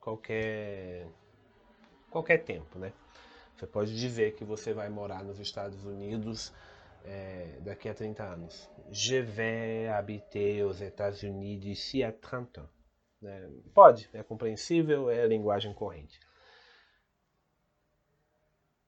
qualquer 0.00 1.06
qualquer 2.10 2.38
tempo, 2.38 2.78
né? 2.78 2.90
Você 3.54 3.66
pode 3.66 3.94
dizer 3.94 4.34
que 4.34 4.46
você 4.46 4.72
vai 4.72 4.88
morar 4.88 5.22
nos 5.22 5.38
Estados 5.38 5.84
Unidos 5.84 6.54
é, 7.04 7.58
daqui 7.60 7.88
a 7.88 7.94
30 7.94 8.22
anos. 8.22 8.70
Je 8.90 9.20
vais 9.20 9.88
habiter 9.88 10.62
aux 10.64 10.80
États-Unis 10.80 11.58
d'ici 11.58 12.02
a 12.02 12.12
30 12.12 12.58
ans. 12.58 12.68
É, 13.24 13.48
pode, 13.72 14.08
é 14.12 14.22
compreensível, 14.22 15.08
é 15.08 15.26
linguagem 15.26 15.72
corrente. 15.72 16.18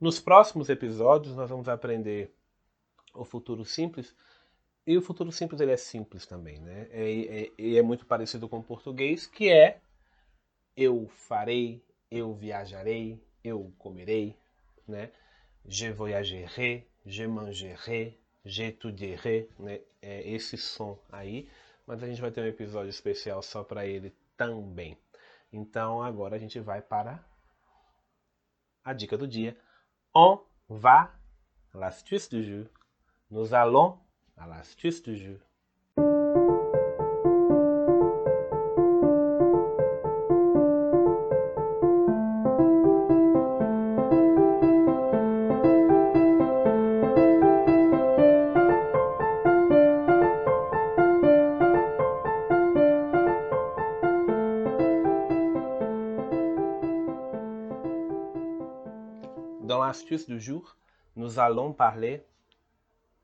Nos 0.00 0.20
próximos 0.20 0.68
episódios 0.68 1.36
nós 1.36 1.48
vamos 1.48 1.68
aprender 1.68 2.34
o 3.14 3.24
futuro 3.24 3.64
simples. 3.64 4.14
E 4.86 4.98
o 4.98 5.02
futuro 5.02 5.32
simples 5.32 5.60
ele 5.60 5.72
é 5.72 5.76
simples 5.76 6.26
também, 6.26 6.60
né? 6.60 6.88
E 6.92 7.52
é, 7.58 7.76
é, 7.76 7.76
é 7.76 7.82
muito 7.82 8.04
parecido 8.04 8.48
com 8.48 8.58
o 8.58 8.62
português, 8.62 9.26
que 9.26 9.50
é 9.50 9.80
eu 10.76 11.08
farei, 11.08 11.82
eu 12.10 12.34
viajarei, 12.34 13.18
eu 13.42 13.72
comerei, 13.78 14.36
né? 14.86 15.10
Je 15.64 15.90
voyagerai, 15.90 16.86
je 17.04 17.24
mangerai, 17.26 18.18
j'étudierai, 18.44 19.48
né? 19.58 19.80
É 20.00 20.28
esse 20.28 20.56
som 20.56 20.98
aí, 21.10 21.48
mas 21.86 22.02
a 22.02 22.06
gente 22.06 22.20
vai 22.20 22.30
ter 22.30 22.40
um 22.42 22.46
episódio 22.46 22.90
especial 22.90 23.42
só 23.42 23.62
para 23.64 23.86
ele 23.86 24.14
também. 24.36 24.98
Então 25.52 26.02
agora 26.02 26.36
a 26.36 26.38
gente 26.38 26.58
vai 26.60 26.82
para 26.82 27.24
a 28.84 28.92
dica 28.92 29.16
do 29.16 29.26
dia. 29.26 29.56
On 30.14 30.40
va 30.68 31.14
à 31.72 31.78
l'astuce 31.78 32.28
du 32.28 32.42
jour. 32.42 32.66
Nous 33.30 33.54
allons 33.54 33.98
à 34.36 34.46
l'astuce 34.46 35.02
du 35.02 35.16
jour. 35.16 35.38
Astuce 59.94 60.26
du 60.26 60.40
jour, 60.40 60.76
nous 61.14 61.38
allons 61.38 61.72
parler, 61.72 62.26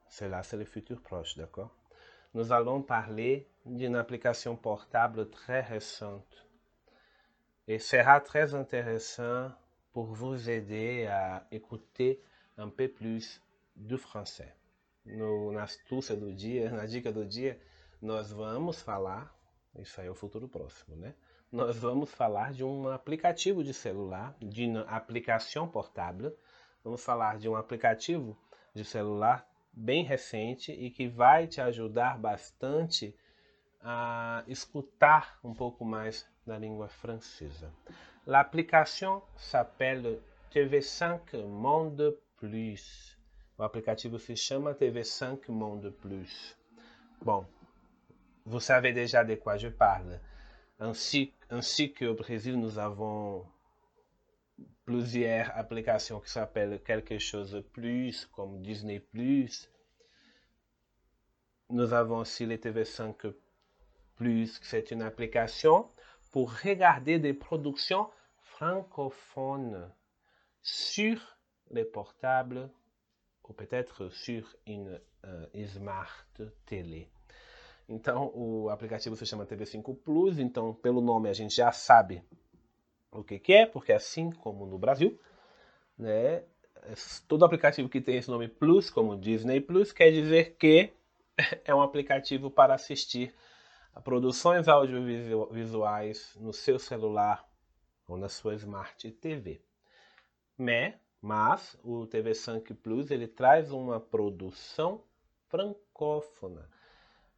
cela 0.09 0.45
c'est 0.45 0.57
le 0.57 0.65
futur 0.65 1.01
proche, 1.03 1.37
d'accord 1.37 1.75
Nous 2.33 2.53
allons 2.53 2.81
parler 2.81 3.49
d'une 3.67 3.97
application 3.97 4.55
portable 4.55 5.29
très 5.31 5.63
récente. 5.63 6.47
Et 7.67 7.81
sera 7.81 8.21
très 8.21 8.55
intéressant 8.55 9.51
pour 9.93 10.05
vous 10.05 10.49
aider 10.49 11.07
à 11.07 11.45
écouter 11.51 12.23
un 12.57 12.69
peu 12.69 12.87
plus 12.87 13.43
do 13.75 13.99
français. 13.99 14.55
No, 15.05 15.51
na 15.51 15.65
astúcia 15.65 16.15
do 16.15 16.33
dia, 16.33 16.71
na 16.71 16.87
dica 16.87 17.11
do 17.11 17.25
dia, 17.25 17.59
nós 18.01 18.31
vamos 18.31 18.81
falar, 18.81 19.35
isso 19.77 20.01
aí 20.01 20.07
é 20.07 20.11
o 20.11 20.15
futuro 20.15 20.49
próximo, 20.49 20.95
né? 20.95 21.15
Nós 21.51 21.77
vamos 21.77 22.13
falar 22.13 22.53
de 22.53 22.63
um 22.63 22.89
aplicativo 22.89 23.65
de 23.65 23.75
celular, 23.75 24.37
de 24.41 24.67
uma 24.67 24.83
aplicação 24.83 25.67
portável, 25.67 26.33
vamos 26.85 27.05
falar 27.05 27.39
de 27.39 27.49
um 27.49 27.57
aplicativo 27.57 28.37
de 28.75 28.85
celular 28.85 29.47
bem 29.73 30.05
recente 30.05 30.73
e 30.73 30.91
que 30.91 31.09
vai 31.09 31.47
te 31.47 31.61
ajudar 31.61 32.19
bastante 32.19 33.15
a 33.83 34.45
escutar 34.47 35.39
um 35.43 35.55
pouco 35.55 35.85
mais 35.85 36.29
da 36.47 36.59
língua 36.59 36.89
francesa. 36.89 37.73
L'application 38.27 39.23
s'appelle 39.37 40.21
TV5 40.53 41.47
Monde 41.47 42.17
Plus. 42.37 43.17
O 43.57 43.63
aplicativo 43.63 44.19
se 44.19 44.37
chama 44.37 44.75
TV5 44.75 45.49
Monde 45.49 45.91
Plus. 45.93 46.57
Bom, 47.23 47.47
vous 48.45 48.61
savez 48.61 48.93
déjà 48.93 49.23
de 49.23 49.37
quoi 49.37 49.57
je 49.57 49.69
parle. 49.69 50.21
Ainsi, 50.79 51.33
ainsi 51.51 51.93
qu'au 51.93 52.15
Brésil, 52.15 52.59
nous 52.59 52.79
avons 52.79 53.47
plusieurs 54.91 55.57
applications 55.57 56.19
qui 56.19 56.31
s'appellent 56.31 56.83
quelque 56.83 57.17
chose 57.21 57.53
de 57.53 57.61
plus, 57.61 58.27
comme 58.27 58.61
Disney 58.61 59.01
nous 61.69 61.93
avons 61.93 62.17
aussi 62.19 62.45
le 62.45 62.57
TV5 62.57 63.33
Plus, 64.17 64.59
c'est 64.65 64.91
une 64.91 65.03
application 65.03 65.89
pour 66.33 66.53
regarder 66.65 67.21
des 67.21 67.33
productions 67.33 68.09
francophones 68.43 69.93
sur 70.61 71.39
les 71.71 71.85
portables 71.85 72.69
ou 73.49 73.53
peut-être 73.53 74.09
sur 74.09 74.57
une 74.67 75.01
uh, 75.25 75.67
Smart 75.69 76.27
TV. 76.67 77.09
Então, 77.89 78.33
o 78.35 78.69
aplicativo 78.71 79.15
se 79.15 79.25
chama 79.25 79.47
TV5 79.47 79.95
Plus, 80.03 80.41
então 80.41 80.75
pelo 80.75 81.01
nome 81.01 81.29
a 81.29 81.33
gente 81.33 81.55
já 81.55 81.71
sabe 81.71 82.25
o 83.13 83.25
que, 83.25 83.39
que 83.39 83.53
é, 83.53 83.67
porque 83.67 83.93
assim 83.93 84.31
como 84.31 84.67
no 84.67 84.79
Brasil, 84.79 85.19
né, 85.99 86.45
todo 87.29 87.45
aplicativo 87.45 87.89
que 87.89 88.01
tem 88.01 88.17
esse 88.17 88.31
nome 88.31 88.49
Plus, 88.49 88.91
como 88.91 89.19
Disney 89.19 89.61
Plus, 89.61 89.93
quer 89.93 90.11
dizer 90.11 90.57
que 90.57 90.93
é 91.65 91.75
um 91.75 91.83
aplicativo 91.83 92.51
para 92.51 92.75
assistir 92.75 93.35
a 93.95 94.01
produções 94.01 94.69
audiovisuais 94.69 96.37
no 96.41 96.53
seu 96.53 96.79
celular 96.79 97.45
ou 98.07 98.17
na 98.17 98.29
sua 98.29 98.55
Smart 98.55 99.11
TV. 99.13 99.61
Mas, 100.57 100.95
mas 101.21 101.79
o 101.83 102.07
TV 102.07 102.35
5 102.35 102.75
Plus 102.77 103.11
ele 103.11 103.27
traz 103.27 103.73
uma 103.73 104.01
produção 104.01 105.03
francófona, 105.49 106.69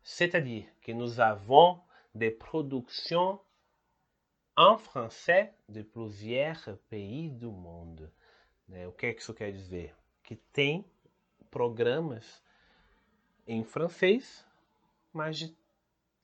c'est-à-dire 0.02 0.68
que 0.82 0.92
nous 0.92 1.18
avons 1.18 1.80
des 2.14 2.30
productions 2.30 3.40
en 4.56 4.76
français 4.76 5.52
de 5.68 5.82
plusieurs 5.82 6.76
pays 6.90 7.30
do 7.30 7.50
mundo. 7.50 8.10
Né? 8.68 8.86
O 8.86 8.92
que, 8.92 9.06
é 9.06 9.14
que 9.14 9.20
isso 9.20 9.34
quer 9.34 9.52
dizer? 9.52 9.94
Que 10.22 10.36
tem 10.36 10.84
programas 11.50 12.42
em 13.46 13.64
francês, 13.64 14.46
mas 15.12 15.38
de 15.38 15.54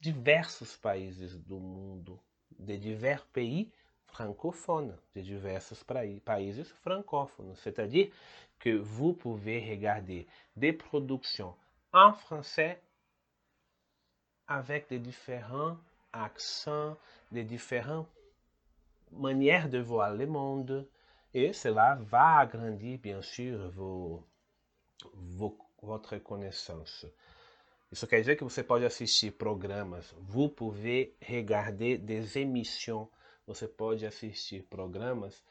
diversos 0.01 0.77
países 0.77 1.37
do 1.37 1.59
mundo, 1.59 2.21
de 2.51 2.79
divers 2.79 3.25
pays 3.33 3.69
francophones, 4.07 4.97
de 5.15 5.23
diversos 5.23 5.85
países 6.25 6.71
francófonos. 6.83 7.59
C'est-à-dire 7.61 8.13
que 8.59 8.77
vous 8.77 9.13
pouvez 9.13 9.61
regarder 9.69 10.27
des 10.57 10.73
productions 10.73 11.55
en 11.93 12.13
français 12.13 12.81
avec 14.47 14.89
des 14.89 14.99
différents 14.99 15.77
accents, 16.13 16.97
des 17.31 17.45
différentes 17.45 18.09
manières 19.13 19.69
de 19.69 19.79
voir 19.79 20.15
le 20.15 20.27
monde, 20.27 20.89
et 21.35 21.53
cela 21.53 21.99
va 22.03 22.39
agrandir, 22.39 22.99
bien 22.99 23.23
sûr, 23.23 23.71
vos, 23.71 24.25
vos, 25.15 25.59
votre 25.83 26.19
connaissance. 26.19 27.07
Isso 27.91 28.07
quer 28.07 28.19
dizer 28.21 28.37
que 28.37 28.45
você 28.45 28.63
pode 28.63 28.85
assistir 28.85 29.33
programas, 29.33 30.15
vous 30.19 30.49
pouvez 30.49 31.15
regarder 31.23 31.97
des 31.97 32.37
émissions, 32.37 33.09
você 33.47 33.67
pode 33.67 34.05
assistir 34.05 34.63
programas 34.65 35.43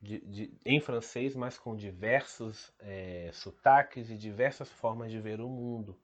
de, 0.00 0.20
de, 0.20 0.54
em 0.64 0.80
francês, 0.80 1.34
mas 1.34 1.58
com 1.58 1.74
diversos 1.74 2.72
é, 2.78 3.30
sotaques 3.32 4.10
e 4.10 4.16
diversas 4.16 4.68
formas 4.70 5.10
de 5.10 5.18
ver 5.20 5.40
o 5.40 5.48
mundo. 5.48 5.98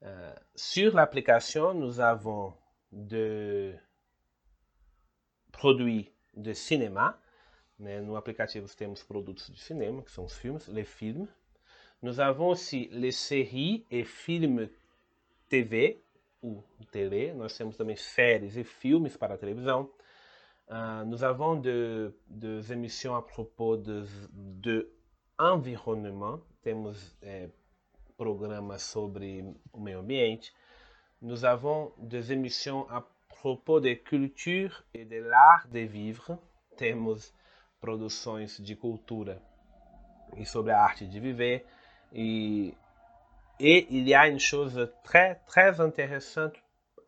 Uh, 0.00 0.40
sur 0.54 0.94
l'application, 0.94 1.74
nous 1.74 2.00
avons 2.00 2.54
de 2.92 3.74
produits 5.58 6.12
de 6.34 6.54
cinéma, 6.54 7.18
né? 7.78 8.00
No 8.00 8.16
aplicativo 8.16 8.66
temos 8.74 9.02
produtos 9.02 9.50
de 9.50 9.60
cinema, 9.60 10.02
que 10.02 10.10
são 10.10 10.24
os 10.24 10.36
filmes, 10.36 10.66
les 10.68 10.84
films. 10.84 11.28
Nous 12.02 12.20
avons 12.20 12.48
aussi 12.48 12.88
les 12.92 13.16
séries 13.16 13.84
et 13.90 14.04
films 14.04 14.68
TV, 15.48 16.00
ou 16.42 16.62
télé. 16.90 17.32
Nós 17.34 17.56
temos 17.56 17.76
também 17.76 17.96
séries 17.96 18.56
e 18.56 18.64
filmes 18.64 19.16
para 19.16 19.34
a 19.34 19.38
televisão. 19.38 19.90
Uh, 20.68 21.04
nous 21.06 21.22
avons 21.22 21.60
de, 21.60 22.12
des 22.26 22.72
émissions 22.72 23.14
à 23.14 23.22
propos 23.22 23.76
de, 23.76 24.04
de 24.32 24.86
environnement. 25.38 26.40
Temos 26.62 27.16
é, 27.22 27.48
programas 28.16 28.82
sobre 28.82 29.44
o 29.72 29.80
meio 29.80 30.00
ambiente. 30.00 30.52
Nous 31.20 31.44
avons 31.44 31.92
des 31.98 32.32
émissions 32.32 32.86
à 32.90 33.00
propos 33.40 33.80
de 33.80 33.94
culture 33.94 34.84
et 34.94 35.04
de 35.04 35.16
l'art 35.16 35.68
de 35.68 35.80
vivre. 35.80 36.38
Temos 36.76 37.32
produções 37.80 38.58
de 38.58 38.74
cultura 38.74 39.40
e 40.36 40.44
sobre 40.44 40.72
a 40.72 40.82
arte 40.82 41.06
de 41.06 41.20
viver. 41.20 41.64
E, 42.12 42.74
et 43.58 43.86
il 43.90 44.08
y 44.08 44.14
a 44.14 44.28
une 44.28 44.40
chose 44.40 44.90
très, 45.02 45.36
très 45.46 45.80
intéressante 45.80 46.54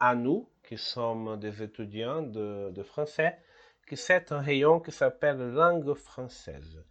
à 0.01 0.15
nous, 0.15 0.49
qui 0.63 0.77
sommes 0.77 1.39
des 1.39 1.63
étudiants 1.63 2.23
de, 2.23 2.71
de 2.71 2.83
français, 2.83 3.39
que 3.87 3.97
c'est 3.97 4.33
un 4.33 4.41
rayon 4.41 4.81
que 4.81 4.91
s'appelle 4.91 5.39
langue 5.53 5.95
française. 5.95 6.85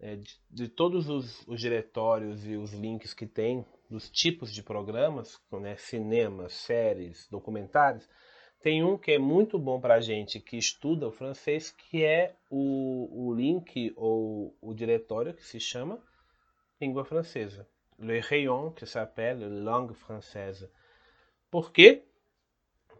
É, 0.00 0.16
de, 0.16 0.40
de, 0.50 0.68
todos 0.68 1.08
os, 1.08 1.46
os, 1.46 1.60
diretórios 1.60 2.44
e 2.44 2.56
os 2.56 2.72
links 2.72 3.14
que 3.14 3.24
tem 3.24 3.64
dos 3.88 4.10
tipos 4.10 4.52
de 4.52 4.60
programas, 4.60 5.40
né, 5.52 5.76
cinema, 5.76 6.48
séries, 6.48 7.28
documentários, 7.30 8.08
tem 8.62 8.84
um 8.84 8.96
que 8.96 9.10
é 9.10 9.18
muito 9.18 9.58
bom 9.58 9.80
para 9.80 10.00
gente 10.00 10.38
que 10.38 10.56
estuda 10.56 11.08
o 11.08 11.12
francês, 11.12 11.72
que 11.72 12.04
é 12.04 12.36
o, 12.48 13.08
o 13.28 13.34
link 13.34 13.92
ou 13.96 14.56
o 14.60 14.72
diretório 14.72 15.34
que 15.34 15.44
se 15.44 15.58
chama 15.58 15.98
língua 16.80 17.04
francesa. 17.04 17.68
Le 17.98 18.20
rayon 18.20 18.70
que 18.70 18.86
s'appelle 18.86 19.44
langue 19.46 19.94
française. 19.94 20.70
Por 21.50 21.72
quê? 21.72 22.04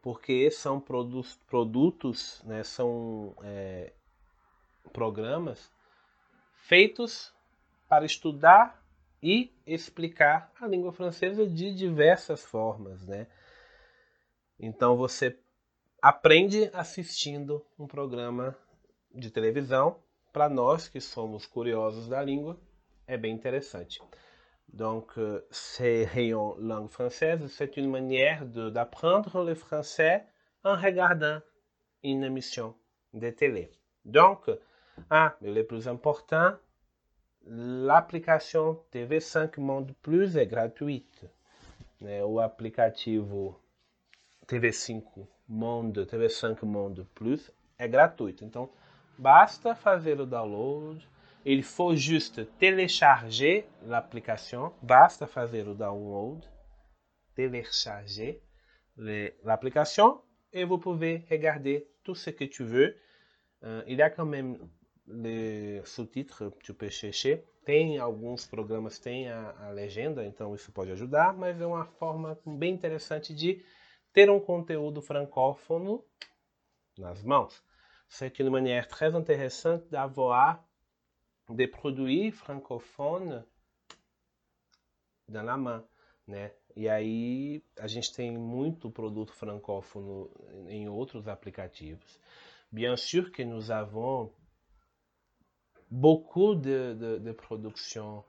Porque 0.03 0.51
são 0.51 0.81
produ 0.81 1.22
produtos, 1.46 2.42
né, 2.44 2.64
são 2.64 3.37
é, 3.42 3.92
programas 4.92 5.70
feitos 6.55 7.33
para 7.88 8.05
estudar 8.05 8.83
e 9.22 9.53
explicar 9.64 10.53
a 10.61 10.66
língua 10.66 10.92
francesa 10.92 11.46
de 11.46 11.72
diversas 11.72 12.44
formas, 12.44 13.07
né? 13.07 13.29
Então 14.59 14.96
você 14.96 15.37
aprende 16.03 16.69
assistindo 16.75 17.65
um 17.79 17.87
programa 17.87 18.57
de 19.15 19.31
televisão. 19.31 19.97
Para 20.33 20.49
nós 20.49 20.88
que 20.88 21.01
somos 21.01 21.47
curiosos 21.47 22.09
da 22.09 22.21
língua, 22.21 22.59
é 23.07 23.17
bem 23.17 23.33
interessante. 23.33 24.03
Donc, 24.67 25.12
ces 25.51 26.07
rayons 26.07 26.57
langue 26.59 26.91
française, 26.91 27.47
c'est 27.53 27.77
une 27.77 27.88
manière 27.88 28.45
d'apprendre 28.47 29.45
le 29.45 29.55
français 29.55 30.27
en 30.65 30.75
regardant 30.75 31.41
une 32.03 32.25
émission 32.25 32.75
de 33.12 33.31
télé. 33.31 33.71
Donc, 34.05 34.51
ah, 35.09 35.37
le 35.41 35.62
plus 35.62 35.87
important, 35.87 36.57
l'application 37.45 38.81
TV5 38.93 39.61
Monde 39.61 39.95
Plus 40.03 40.37
é 40.37 40.47
gratuite. 40.47 41.31
O 42.27 42.41
aplicativo 42.41 43.61
TV5 44.49 45.29
Monde, 45.53 46.07
TV5 46.07 46.65
Monde 46.65 47.05
Plus 47.15 47.53
é 47.79 47.87
gratuito. 47.87 48.43
Então, 48.43 48.71
basta 49.19 49.75
fazer 49.75 50.19
o 50.19 50.25
download. 50.25 51.07
Il 51.45 51.62
faut 51.62 51.95
juste 51.95 52.47
télécharger 52.59 53.67
l'application. 53.83 54.73
Basta 54.81 55.27
fazer 55.27 55.69
o 55.69 55.75
download, 55.75 56.49
télécharger 57.35 58.41
l'application 59.45 60.23
et 60.55 60.65
vous 60.65 60.79
pouvez 60.79 61.27
regarder 61.31 61.87
tout 62.03 62.15
ce 62.15 62.31
que 62.31 62.45
tu 62.45 62.65
veux. 62.65 62.97
Uh, 63.62 63.83
il 63.87 63.99
y 63.99 64.03
a 64.03 64.09
quand 64.09 64.27
même 64.27 64.57
les 65.07 65.83
sous-titres, 65.85 66.51
tu 66.62 66.73
peux 66.73 66.88
chercher. 66.88 67.45
Tem 67.65 67.99
alguns 67.99 68.47
programas 68.47 68.99
tem 68.99 69.29
a, 69.29 69.55
a 69.61 69.71
legenda, 69.71 70.25
então 70.25 70.55
isso 70.55 70.73
pode 70.73 70.91
ajudar, 70.93 71.35
mas 71.35 71.61
é 71.61 71.67
uma 71.67 71.85
forma 71.85 72.38
bem 72.47 72.73
interessante 72.73 73.35
de 73.35 73.62
ter 74.12 74.31
um 74.31 74.40
conteúdo 74.40 75.01
francófono 75.01 76.05
nas 76.98 77.22
mãos. 77.22 77.62
C'est 78.09 78.38
une 78.40 78.51
manière 78.51 78.87
très 78.87 79.14
intéressante 79.14 79.88
d'avoir 79.90 80.62
des 81.48 81.66
produits 81.66 82.31
francophones 82.31 83.44
dans 85.29 85.42
la 85.42 85.57
main, 85.57 85.85
né? 86.27 86.53
E 86.77 86.88
aí 86.88 87.62
a 87.79 87.87
gente 87.87 88.12
tem 88.12 88.31
muito 88.31 88.90
produto 88.90 89.33
francófono 89.33 90.31
em 90.68 90.88
outros 90.88 91.29
aplicativos. 91.29 92.18
Bien 92.70 92.96
sûr 92.96 93.31
que 93.31 93.44
nous 93.44 93.70
avons 93.70 94.31
beaucoup 95.90 96.55
de, 96.55 96.94
de, 96.94 97.18
de 97.18 97.33
production 97.33 98.25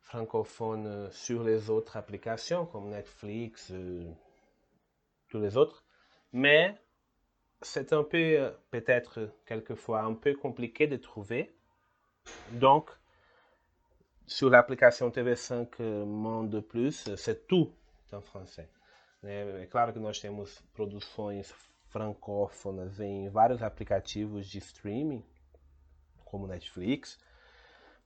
francophone 0.00 1.10
sur 1.10 1.42
les 1.42 1.68
autres 1.68 1.96
applications 1.96 2.64
comme 2.66 2.90
Netflix, 2.90 3.70
euh, 3.72 4.10
tous 5.28 5.40
les 5.40 5.56
autres. 5.56 5.84
Mais 6.32 6.74
c'est 7.60 7.92
un 7.92 8.04
peu, 8.04 8.52
peut-être 8.70 9.30
quelquefois, 9.46 10.02
un 10.02 10.14
peu 10.14 10.34
compliqué 10.34 10.86
de 10.86 10.96
trouver. 10.96 11.54
Donc, 12.52 12.90
sur 14.26 14.50
l'application 14.50 15.10
TV5 15.10 16.04
Monde 16.04 16.60
Plus, 16.60 17.14
c'est 17.16 17.46
tout 17.46 17.72
en 18.12 18.20
français. 18.20 18.68
É 19.24 19.66
claro 19.66 19.92
que 19.92 19.98
nós 19.98 20.20
temos 20.20 20.60
produções 20.72 21.52
francófonas 21.88 23.00
em 23.00 23.28
vários 23.28 23.62
aplicativos 23.62 24.46
de 24.46 24.58
streaming, 24.58 25.24
como 26.24 26.46
Netflix, 26.46 27.18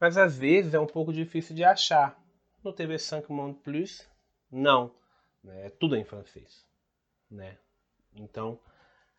mas 0.00 0.16
às 0.16 0.38
vezes 0.38 0.72
é 0.72 0.80
um 0.80 0.86
pouco 0.86 1.12
difícil 1.12 1.54
de 1.54 1.64
achar. 1.64 2.18
No 2.64 2.72
TV5 2.72 3.28
Monde 3.28 3.58
Plus, 3.58 4.08
não. 4.50 4.94
Né? 5.42 5.66
É 5.66 5.70
tudo 5.70 5.96
em 5.96 6.04
francês. 6.04 6.64
Né? 7.32 7.58
Então, 8.14 8.60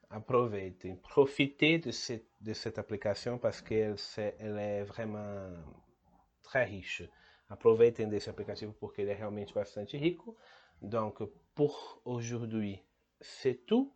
aproveitem. 0.09 0.95
Profitez 0.97 1.79
de, 1.79 1.91
cette, 1.91 2.29
de 2.39 2.53
cette 2.53 2.77
application 2.77 3.37
parce 3.37 3.61
qu'elle 3.61 3.95
elle 4.39 4.59
est 4.59 4.83
vraiment 4.83 5.51
très 6.43 6.63
riche. 6.63 7.03
Aproveitem 7.49 8.09
desse 8.09 8.29
aplicativo 8.29 8.73
porque 8.73 9.01
ele 9.01 9.11
é 9.11 9.15
realmente 9.15 9.53
bastante 9.53 9.97
rico. 9.97 10.37
Donc, 10.81 11.23
pour 11.55 12.01
aujourd'hui, 12.05 12.83
c'est 13.19 13.65
tout. 13.65 13.93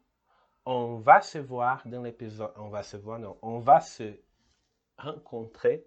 On 0.66 0.98
va 0.98 1.22
se 1.22 1.38
voir 1.38 1.88
dans 1.88 2.02
l'épisode. 2.02 2.52
On 2.58 2.70
va 2.70 2.84
se 2.84 2.98
voir, 2.98 3.20
non. 3.20 3.38
On 3.42 3.60
va 3.60 3.80
se 3.80 4.20
rencontrer 4.98 5.86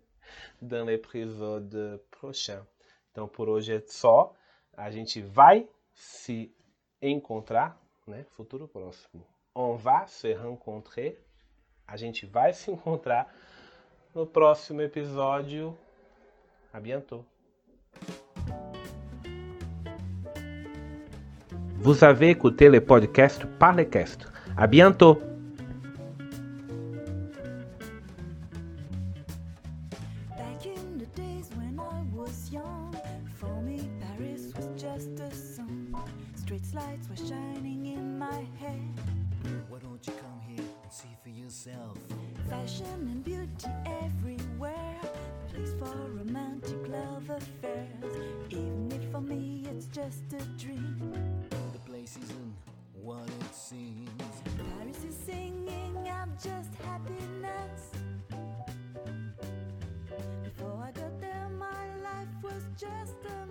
dans 0.63 0.85
l'épisode 0.85 2.03
prochain. 2.11 2.67
Então, 3.11 3.29
por 3.29 3.49
hoje 3.49 3.73
é 3.75 3.81
só. 3.87 4.35
A 4.77 4.91
gente 4.91 5.21
vai 5.21 5.69
se 5.93 6.55
encontrar, 7.03 7.81
né? 8.11 8.27
Futuro 8.33 8.69
próximo. 8.69 9.25
On 9.55 9.77
va 9.77 10.07
se 10.07 10.33
rencontrer. 10.35 11.19
A 11.87 11.97
gente 11.97 12.27
vai 12.27 12.53
se 12.53 12.71
encontrar 12.71 13.33
no 14.15 14.27
próximo 14.27 14.83
episódio. 14.83 15.77
A 16.73 16.79
bientôt. 16.79 17.25
Vous 21.77 22.05
avez 22.05 22.31
écouté 22.31 22.69
le 22.69 22.81
podcast 22.81 23.47
Parlecast. 23.59 24.27
À 24.57 24.67
bientôt. 24.67 25.30
Fashion 42.51 42.85
and 43.13 43.25
beauty 43.25 43.71
everywhere. 44.03 44.99
Place 45.55 45.73
for 45.79 45.95
romantic 46.19 46.89
love 46.89 47.31
affairs. 47.31 48.17
Even 48.51 48.91
if 48.91 49.09
for 49.13 49.21
me 49.21 49.65
it's 49.71 49.87
just 49.87 50.25
a 50.33 50.43
dream. 50.59 51.13
The 51.73 51.79
place 51.89 52.19
isn't 52.21 52.55
what 53.01 53.29
it 53.29 53.55
seems. 53.55 54.11
Paris 54.57 55.05
is 55.09 55.15
singing 55.25 56.09
out 56.09 56.29
just 56.43 56.75
happiness. 56.85 57.93
Before 60.43 60.83
I 60.83 60.91
got 60.91 61.21
there, 61.21 61.49
my 61.57 61.87
life 62.03 62.35
was 62.43 62.65
just 62.77 63.15
a 63.27 63.50